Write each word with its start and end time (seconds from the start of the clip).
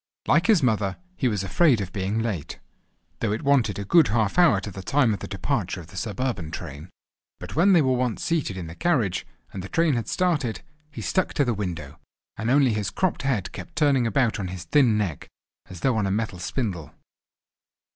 Like 0.27 0.47
his 0.47 0.63
mother, 0.63 0.97
he 1.15 1.27
was 1.27 1.43
afraid 1.43 1.79
of 1.79 1.93
being 1.93 2.17
late, 2.17 2.57
though 3.19 3.31
it 3.31 3.43
wanted 3.43 3.77
a 3.77 3.85
good 3.85 4.07
half 4.07 4.39
hour 4.39 4.59
to 4.59 4.71
the 4.71 4.81
time 4.81 5.13
of 5.13 5.19
the 5.19 5.27
departure 5.27 5.79
of 5.79 5.89
the 5.89 5.95
suburban 5.95 6.49
train. 6.49 6.89
But 7.39 7.55
when 7.55 7.73
they 7.73 7.83
were 7.83 7.93
once 7.93 8.23
seated 8.23 8.57
in 8.57 8.65
the 8.65 8.73
carriage, 8.73 9.27
and 9.53 9.61
the 9.61 9.69
train 9.69 9.93
had 9.93 10.07
started, 10.07 10.63
he 10.89 11.01
stuck 11.03 11.35
to 11.35 11.45
the 11.45 11.53
window, 11.53 11.99
and 12.35 12.49
only 12.49 12.73
his 12.73 12.89
cropped 12.89 13.21
head 13.21 13.51
kept 13.51 13.75
turning 13.75 14.07
about 14.07 14.39
on 14.39 14.47
his 14.47 14.63
thin 14.63 14.97
neck, 14.97 15.27
as 15.69 15.81
though 15.81 15.95
on 15.95 16.07
a 16.07 16.11
metal 16.11 16.39
spindle. 16.39 16.95